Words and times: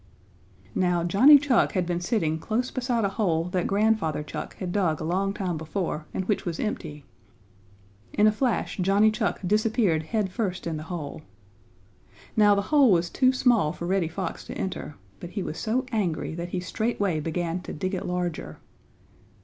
Now 0.73 1.03
Johnny 1.03 1.37
Chuck 1.37 1.73
had 1.73 1.85
been 1.85 2.01
sitting 2.01 2.39
close 2.39 2.71
beside 2.71 3.03
a 3.05 3.09
hole 3.09 3.43
that 3.49 3.67
Grandfather 3.67 4.23
Chuck 4.23 4.55
had 4.55 4.71
dug 4.71 4.99
a 4.99 5.03
long 5.03 5.31
time 5.31 5.57
before 5.57 6.07
and 6.11 6.25
which 6.25 6.43
was 6.43 6.59
empty. 6.59 7.05
In 8.11 8.25
a 8.25 8.31
flash 8.31 8.77
Johnny 8.79 9.11
Chuck 9.11 9.39
disappeared 9.45 10.01
head 10.09 10.31
first 10.31 10.65
in 10.65 10.77
the 10.77 10.81
hole. 10.89 11.21
Now 12.35 12.55
the 12.55 12.63
hole 12.73 12.91
was 12.91 13.11
too 13.11 13.31
small 13.31 13.73
for 13.73 13.85
Reddy 13.85 14.07
Fox 14.07 14.43
to 14.45 14.55
enter, 14.57 14.95
but 15.19 15.29
he 15.29 15.43
was 15.43 15.59
so 15.59 15.85
angry 15.91 16.33
that 16.33 16.49
he 16.49 16.59
straightway 16.61 17.19
began 17.19 17.61
to 17.61 17.71
dig 17.71 17.93
it 17.93 18.07
larger. 18.07 18.57